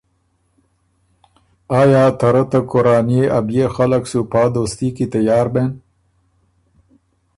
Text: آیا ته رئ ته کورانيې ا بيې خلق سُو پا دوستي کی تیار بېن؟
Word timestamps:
آیا 1.79 2.03
ته 2.19 2.27
رئ 2.33 2.45
ته 2.51 2.59
کورانيې 2.71 3.23
ا 3.37 3.39
بيې 3.47 3.65
خلق 3.75 4.03
سُو 4.11 4.19
پا 4.31 4.41
دوستي 4.55 4.87
کی 4.95 5.05
تیار 5.13 5.47
بېن؟ 5.53 5.71